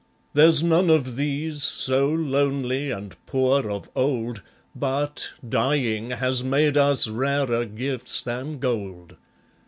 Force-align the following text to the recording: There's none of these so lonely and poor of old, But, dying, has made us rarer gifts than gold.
There's 0.33 0.63
none 0.63 0.89
of 0.89 1.15
these 1.15 1.61
so 1.61 2.07
lonely 2.09 2.89
and 2.89 3.15
poor 3.27 3.69
of 3.69 3.87
old, 3.95 4.41
But, 4.75 5.33
dying, 5.47 6.09
has 6.09 6.43
made 6.43 6.75
us 6.75 7.07
rarer 7.07 7.65
gifts 7.65 8.23
than 8.23 8.57
gold. 8.57 9.15